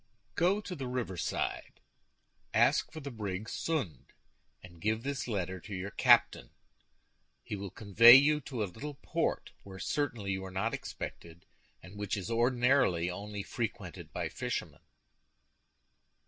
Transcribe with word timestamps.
"Go 0.33 0.61
to 0.61 0.75
the 0.75 0.87
riverside, 0.87 1.79
ask 2.55 2.91
for 2.91 3.01
the 3.01 3.11
brig 3.11 3.45
Sund, 3.45 4.05
and 4.63 4.81
give 4.81 5.03
this 5.03 5.27
letter 5.27 5.59
to 5.59 5.79
the 5.83 5.91
captain; 5.91 6.49
he 7.43 7.55
will 7.55 7.69
convey 7.69 8.15
you 8.15 8.41
to 8.41 8.63
a 8.63 8.65
little 8.65 8.95
port, 8.95 9.51
where 9.61 9.77
certainly 9.77 10.31
you 10.31 10.43
are 10.43 10.49
not 10.49 10.73
expected, 10.73 11.45
and 11.83 11.97
which 11.97 12.17
is 12.17 12.31
ordinarily 12.31 13.11
only 13.11 13.43
frequented 13.43 14.11
by 14.11 14.27
fishermen." 14.27 14.81